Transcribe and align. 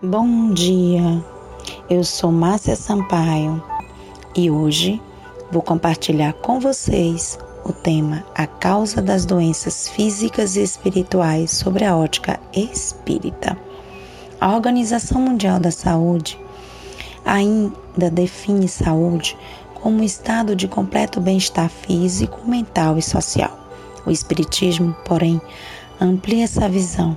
Bom 0.00 0.52
dia, 0.52 1.24
eu 1.90 2.04
sou 2.04 2.30
Márcia 2.30 2.76
Sampaio 2.76 3.60
e 4.32 4.48
hoje 4.48 5.02
vou 5.50 5.60
compartilhar 5.60 6.34
com 6.34 6.60
vocês 6.60 7.36
o 7.64 7.72
tema 7.72 8.24
A 8.32 8.46
causa 8.46 9.02
das 9.02 9.26
doenças 9.26 9.88
físicas 9.88 10.54
e 10.54 10.62
espirituais 10.62 11.50
sobre 11.50 11.84
a 11.84 11.96
ótica 11.96 12.38
espírita. 12.52 13.58
A 14.40 14.54
Organização 14.54 15.20
Mundial 15.20 15.58
da 15.58 15.72
Saúde 15.72 16.38
ainda 17.24 18.08
define 18.08 18.68
saúde 18.68 19.36
como 19.74 19.98
um 19.98 20.04
estado 20.04 20.54
de 20.54 20.68
completo 20.68 21.20
bem-estar 21.20 21.68
físico, 21.68 22.48
mental 22.48 22.98
e 22.98 23.02
social. 23.02 23.58
O 24.06 24.12
Espiritismo, 24.12 24.96
porém, 25.04 25.42
amplia 26.00 26.44
essa 26.44 26.68
visão 26.68 27.16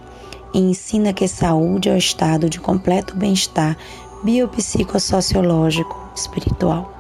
e 0.54 0.60
ensina 0.60 1.14
que 1.14 1.28
saúde 1.28 1.90
é 1.90 1.94
o 1.94 1.98
estado 1.98 2.50
de 2.50 2.60
completo 2.60 3.16
bem-estar 3.16 3.78
biopsicossociológico 4.24 5.98
espiritual, 6.16 6.94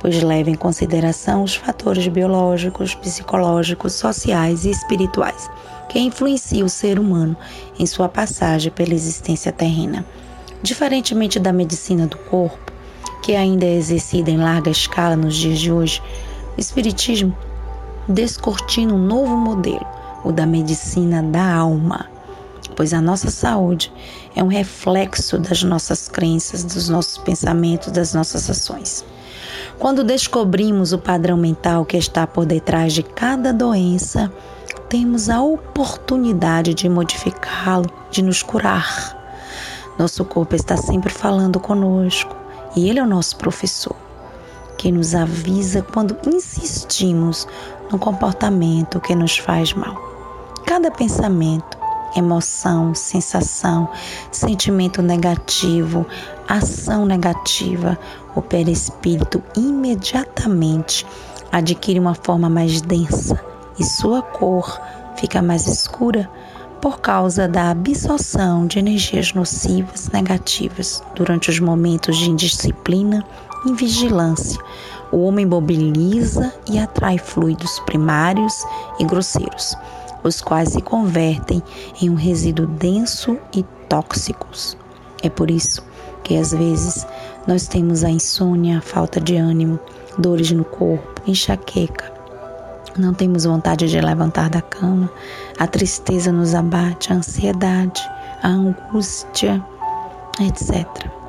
pois 0.00 0.22
leva 0.22 0.50
em 0.50 0.54
consideração 0.54 1.42
os 1.42 1.54
fatores 1.54 2.06
biológicos, 2.08 2.94
psicológicos, 2.94 3.92
sociais 3.94 4.64
e 4.64 4.70
espirituais 4.70 5.50
que 5.92 6.00
influenciam 6.00 6.66
o 6.66 6.70
ser 6.70 6.98
humano 6.98 7.36
em 7.78 7.84
sua 7.84 8.08
passagem 8.08 8.72
pela 8.72 8.94
existência 8.94 9.52
terrena. 9.52 10.06
Diferentemente 10.62 11.38
da 11.38 11.52
medicina 11.52 12.06
do 12.06 12.16
corpo, 12.16 12.72
que 13.22 13.36
ainda 13.36 13.66
é 13.66 13.76
exercida 13.76 14.30
em 14.30 14.38
larga 14.38 14.70
escala 14.70 15.14
nos 15.14 15.36
dias 15.36 15.58
de 15.58 15.70
hoje, 15.70 16.02
o 16.56 16.60
Espiritismo 16.60 17.36
descortina 18.08 18.94
um 18.94 18.98
novo 18.98 19.36
modelo, 19.36 19.86
o 20.24 20.32
da 20.32 20.46
medicina 20.46 21.22
da 21.22 21.56
alma 21.56 22.08
pois 22.74 22.92
a 22.92 23.00
nossa 23.00 23.30
saúde 23.30 23.92
é 24.34 24.42
um 24.42 24.48
reflexo 24.48 25.38
das 25.38 25.62
nossas 25.62 26.08
crenças, 26.08 26.64
dos 26.64 26.88
nossos 26.88 27.18
pensamentos, 27.18 27.92
das 27.92 28.14
nossas 28.14 28.48
ações. 28.48 29.04
Quando 29.78 30.04
descobrimos 30.04 30.92
o 30.92 30.98
padrão 30.98 31.36
mental 31.36 31.84
que 31.84 31.96
está 31.96 32.26
por 32.26 32.46
detrás 32.46 32.92
de 32.92 33.02
cada 33.02 33.52
doença, 33.52 34.32
temos 34.88 35.30
a 35.30 35.40
oportunidade 35.42 36.74
de 36.74 36.88
modificá-lo, 36.88 37.90
de 38.10 38.22
nos 38.22 38.42
curar. 38.42 39.18
Nosso 39.98 40.24
corpo 40.24 40.54
está 40.54 40.76
sempre 40.76 41.12
falando 41.12 41.58
conosco 41.58 42.36
e 42.76 42.88
ele 42.88 42.98
é 42.98 43.02
o 43.02 43.06
nosso 43.06 43.36
professor, 43.36 43.96
que 44.78 44.92
nos 44.92 45.14
avisa 45.14 45.82
quando 45.82 46.16
insistimos 46.26 47.46
no 47.90 47.98
comportamento 47.98 49.00
que 49.00 49.14
nos 49.14 49.36
faz 49.36 49.72
mal. 49.72 49.96
Cada 50.66 50.90
pensamento, 50.90 51.78
emoção, 52.16 52.94
sensação, 52.94 53.88
sentimento 54.30 55.02
negativo, 55.02 56.06
ação 56.48 57.06
negativa, 57.06 57.98
o 58.34 58.42
perispírito 58.42 59.42
imediatamente 59.56 61.06
adquire 61.50 61.98
uma 61.98 62.14
forma 62.14 62.48
mais 62.48 62.80
densa 62.80 63.38
e 63.78 63.84
sua 63.84 64.22
cor 64.22 64.80
fica 65.16 65.42
mais 65.42 65.66
escura 65.66 66.28
por 66.80 67.00
causa 67.00 67.46
da 67.46 67.70
absorção 67.70 68.66
de 68.66 68.78
energias 68.78 69.32
nocivas 69.32 70.08
negativas 70.08 71.02
durante 71.14 71.48
os 71.48 71.60
momentos 71.60 72.16
de 72.16 72.30
indisciplina 72.30 73.24
e 73.66 73.72
vigilância. 73.72 74.60
O 75.12 75.24
homem 75.24 75.46
mobiliza 75.46 76.52
e 76.68 76.78
atrai 76.78 77.18
fluidos 77.18 77.78
primários 77.80 78.64
e 78.98 79.04
grosseiros 79.04 79.76
os 80.22 80.40
quais 80.40 80.70
se 80.70 80.80
convertem 80.80 81.62
em 82.00 82.10
um 82.10 82.14
resíduo 82.14 82.66
denso 82.66 83.38
e 83.54 83.62
tóxicos. 83.88 84.76
É 85.22 85.28
por 85.28 85.50
isso 85.50 85.82
que 86.22 86.36
às 86.36 86.52
vezes 86.52 87.06
nós 87.46 87.66
temos 87.66 88.04
a 88.04 88.10
insônia, 88.10 88.78
a 88.78 88.82
falta 88.82 89.20
de 89.20 89.36
ânimo, 89.36 89.78
dores 90.18 90.50
no 90.52 90.64
corpo, 90.64 91.22
enxaqueca. 91.26 92.12
Não 92.96 93.14
temos 93.14 93.44
vontade 93.44 93.88
de 93.88 94.00
levantar 94.00 94.50
da 94.50 94.60
cama, 94.60 95.10
a 95.58 95.66
tristeza 95.66 96.30
nos 96.30 96.54
abate, 96.54 97.12
a 97.12 97.16
ansiedade, 97.16 98.02
a 98.42 98.48
angústia, 98.48 99.64
etc. 100.40 101.21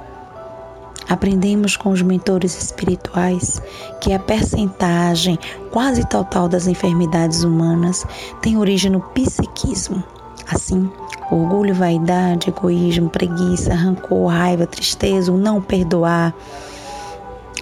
Aprendemos 1.10 1.76
com 1.76 1.90
os 1.90 2.02
mentores 2.02 2.62
espirituais 2.62 3.62
que 4.00 4.14
a 4.14 4.20
percentagem 4.20 5.38
quase 5.72 6.08
total 6.08 6.48
das 6.48 6.68
enfermidades 6.68 7.44
humanas 7.44 8.06
tem 8.42 8.58
origem 8.58 8.92
no 8.92 9.02
psiquismo. 9.02 10.04
Assim, 10.48 10.90
orgulho, 11.32 11.74
vaidade, 11.74 12.50
egoísmo, 12.50 13.10
preguiça, 13.10 13.74
rancor, 13.74 14.28
raiva, 14.28 14.66
tristeza, 14.66 15.32
o 15.32 15.38
não 15.38 15.62
perdoar, 15.62 16.34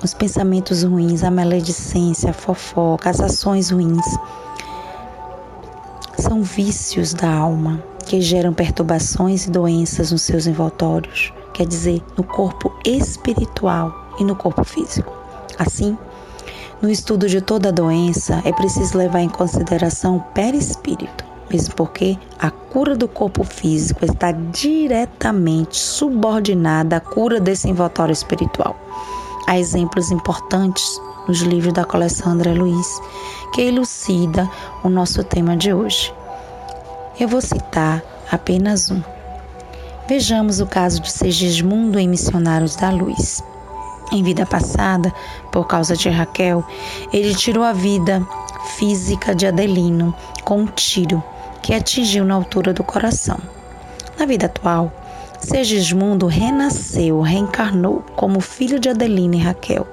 os 0.03 0.13
pensamentos 0.13 0.84
ruins, 0.84 1.23
a 1.23 1.29
maledicência, 1.29 2.31
a 2.31 2.34
fofoca, 2.34 3.09
as 3.09 3.19
ações 3.19 3.69
ruins 3.69 4.06
são 6.18 6.41
vícios 6.44 7.13
da 7.13 7.31
alma 7.31 7.84
que 8.06 8.22
geram 8.22 8.53
perturbações 8.53 9.46
e 9.46 9.52
doenças 9.52 10.12
nos 10.12 10.22
seus 10.23 10.47
envoltórios 10.47 11.31
quer 11.54 11.66
dizer 11.66 12.02
no 12.18 12.24
corpo 12.24 12.74
espiritual 12.86 13.94
e 14.20 14.24
no 14.24 14.36
corpo 14.36 14.64
físico. 14.64 15.12
Assim, 15.58 15.98
no 16.82 16.90
estudo 16.90 17.28
de 17.28 17.42
toda 17.42 17.72
doença, 17.72 18.42
é 18.44 18.52
preciso 18.52 18.98
levar 18.98 19.20
em 19.22 19.30
consideração 19.30 20.18
o 20.18 20.22
perispírito, 20.34 21.24
mesmo 21.50 21.76
porque 21.76 22.18
a 22.40 22.50
cura 22.50 22.96
do 22.96 23.08
corpo 23.08 23.44
físico 23.44 24.04
está 24.04 24.32
diretamente 24.32 25.78
subordinada 25.78 26.98
à 26.98 27.00
cura 27.00 27.40
desse 27.40 27.70
envoltório 27.70 28.14
espiritual. 28.14 28.76
Há 29.48 29.60
exemplos 29.60 30.12
importantes 30.12 31.00
nos 31.28 31.42
livros 31.42 31.74
da 31.74 31.84
coleção 31.84 32.32
André 32.32 32.54
Luiz 32.54 33.00
que 33.54 33.62
elucida 33.62 34.50
o 34.84 34.90
nosso 34.90 35.24
tema 35.24 35.56
de 35.58 35.74
hoje. 35.74 36.14
Eu 37.20 37.28
vou 37.28 37.42
citar 37.42 38.02
apenas 38.32 38.90
um. 38.90 39.21
Vejamos 40.14 40.60
o 40.60 40.66
caso 40.66 41.00
de 41.00 41.10
Segismundo 41.10 41.98
em 41.98 42.06
Missionários 42.06 42.76
da 42.76 42.90
Luz. 42.90 43.42
Em 44.12 44.22
vida 44.22 44.46
passada, 44.46 45.10
por 45.54 45.66
causa 45.66 45.96
de 45.96 46.10
Raquel, 46.10 46.66
ele 47.14 47.34
tirou 47.34 47.64
a 47.64 47.72
vida 47.72 48.22
física 48.78 49.34
de 49.34 49.48
Adelino 49.48 50.14
com 50.44 50.64
um 50.64 50.66
tiro 50.68 51.24
que 51.62 51.74
atingiu 51.74 52.26
na 52.26 52.36
altura 52.36 52.74
do 52.74 52.84
coração. 52.84 53.40
Na 54.20 54.26
vida 54.26 54.48
atual, 54.48 54.92
Segismundo 55.40 56.28
renasceu, 56.28 57.22
reencarnou 57.22 58.04
como 58.18 58.42
filho 58.42 58.82
de 58.82 58.90
Adelina 58.90 59.38
e 59.38 59.40
Raquel 59.40 59.88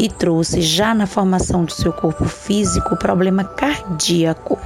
e 0.00 0.08
trouxe 0.08 0.62
já 0.62 0.92
na 0.94 1.06
formação 1.06 1.64
do 1.64 1.72
seu 1.72 1.92
corpo 1.92 2.24
físico 2.24 2.94
o 2.94 2.98
problema 2.98 3.44
cardíaco, 3.44 4.58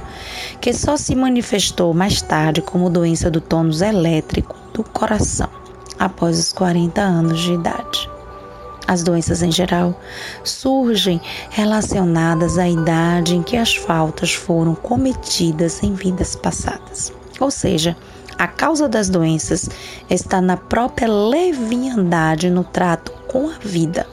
que 0.65 0.73
só 0.73 0.97
se 0.97 1.13
manifestou 1.13 1.93
mais 1.93 2.23
tarde 2.23 2.59
como 2.59 2.89
doença 2.89 3.29
do 3.29 3.39
tônus 3.39 3.83
elétrico 3.83 4.55
do 4.73 4.83
coração 4.83 5.47
após 5.99 6.39
os 6.39 6.51
40 6.51 6.99
anos 6.99 7.39
de 7.39 7.53
idade. 7.53 8.09
As 8.87 9.03
doenças 9.03 9.43
em 9.43 9.51
geral 9.51 9.95
surgem 10.43 11.21
relacionadas 11.51 12.57
à 12.57 12.67
idade 12.67 13.35
em 13.35 13.43
que 13.43 13.55
as 13.55 13.75
faltas 13.75 14.33
foram 14.33 14.73
cometidas 14.73 15.83
em 15.83 15.93
vidas 15.93 16.35
passadas. 16.35 17.13
Ou 17.39 17.51
seja, 17.51 17.95
a 18.35 18.47
causa 18.47 18.89
das 18.89 19.07
doenças 19.07 19.69
está 20.09 20.41
na 20.41 20.57
própria 20.57 21.07
leviandade 21.07 22.49
no 22.49 22.63
trato 22.63 23.11
com 23.27 23.51
a 23.51 23.59
vida. 23.59 24.07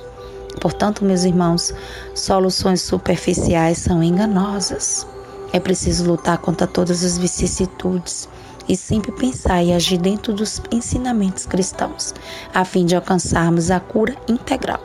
Portanto, 0.61 1.03
meus 1.03 1.25
irmãos, 1.25 1.73
soluções 2.15 2.83
superficiais 2.83 3.79
são 3.79 4.03
enganosas. 4.03 5.07
É 5.53 5.61
preciso 5.61 6.05
lutar 6.05 6.39
contra 6.39 6.67
todas 6.67 7.05
as 7.05 7.19
vicissitudes 7.19 8.29
e 8.69 8.77
sempre 8.77 9.13
pensar 9.13 9.63
e 9.63 9.73
agir 9.73 9.99
dentro 9.99 10.33
dos 10.33 10.63
ensinamentos 10.71 11.47
cristãos, 11.47 12.15
a 12.55 12.65
fim 12.65 12.87
de 12.87 12.95
alcançarmos 12.95 13.71
a 13.71 13.79
cura 13.81 14.17
integral. 14.29 14.81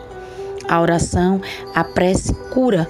A 0.68 0.81
oração, 0.81 1.40
a 1.74 1.84
prece 1.84 2.34
cura, 2.54 2.90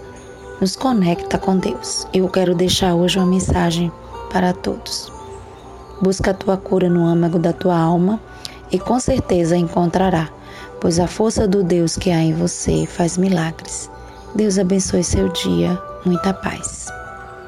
nos 0.59 0.75
conecta 0.75 1.37
com 1.37 1.57
Deus. 1.57 2.07
Eu 2.11 2.27
quero 2.27 2.55
deixar 2.55 2.95
hoje 2.95 3.19
uma 3.19 3.27
mensagem 3.27 3.91
para 4.31 4.53
todos. 4.53 5.11
Busca 6.01 6.31
a 6.31 6.33
tua 6.33 6.57
cura 6.57 6.89
no 6.89 7.05
âmago 7.05 7.37
da 7.37 7.53
tua 7.53 7.77
alma 7.77 8.19
e 8.71 8.79
com 8.79 8.99
certeza 8.99 9.55
encontrará, 9.55 10.29
pois 10.81 10.99
a 10.99 11.07
força 11.07 11.47
do 11.47 11.63
Deus 11.63 11.95
que 11.95 12.09
há 12.09 12.21
em 12.21 12.33
você 12.33 12.85
faz 12.85 13.17
milagres. 13.17 13.89
Deus 14.35 14.57
abençoe 14.57 15.03
seu 15.03 15.29
dia. 15.29 15.79
Muita 16.05 16.33
paz. 16.33 16.86